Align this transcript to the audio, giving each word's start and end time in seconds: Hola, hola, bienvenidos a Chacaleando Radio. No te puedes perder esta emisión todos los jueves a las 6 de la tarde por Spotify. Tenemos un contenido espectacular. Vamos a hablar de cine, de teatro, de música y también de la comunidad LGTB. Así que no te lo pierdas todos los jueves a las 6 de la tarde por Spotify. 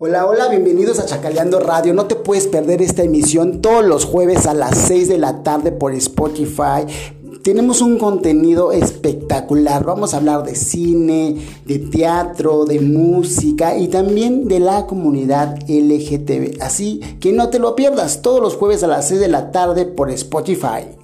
Hola, 0.00 0.26
hola, 0.26 0.46
bienvenidos 0.46 1.00
a 1.00 1.06
Chacaleando 1.06 1.58
Radio. 1.58 1.92
No 1.92 2.06
te 2.06 2.14
puedes 2.14 2.46
perder 2.46 2.80
esta 2.82 3.02
emisión 3.02 3.60
todos 3.60 3.84
los 3.84 4.04
jueves 4.04 4.46
a 4.46 4.54
las 4.54 4.78
6 4.86 5.08
de 5.08 5.18
la 5.18 5.42
tarde 5.42 5.72
por 5.72 5.92
Spotify. 5.92 6.86
Tenemos 7.42 7.80
un 7.80 7.98
contenido 7.98 8.70
espectacular. 8.70 9.84
Vamos 9.84 10.14
a 10.14 10.18
hablar 10.18 10.44
de 10.44 10.54
cine, 10.54 11.38
de 11.64 11.80
teatro, 11.80 12.64
de 12.64 12.78
música 12.78 13.76
y 13.76 13.88
también 13.88 14.46
de 14.46 14.60
la 14.60 14.86
comunidad 14.86 15.58
LGTB. 15.66 16.62
Así 16.62 17.00
que 17.18 17.32
no 17.32 17.48
te 17.48 17.58
lo 17.58 17.74
pierdas 17.74 18.22
todos 18.22 18.40
los 18.40 18.54
jueves 18.54 18.84
a 18.84 18.86
las 18.86 19.08
6 19.08 19.18
de 19.18 19.28
la 19.28 19.50
tarde 19.50 19.84
por 19.84 20.12
Spotify. 20.12 20.96